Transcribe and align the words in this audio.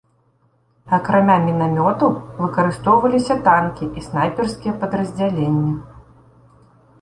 Акрамя 0.97 1.35
мінамётаў 1.47 2.11
выкарыстоўваліся 2.43 3.37
танкі 3.49 3.91
і 3.97 4.07
снайперскія 4.07 4.73
падраздзяленні. 4.81 5.73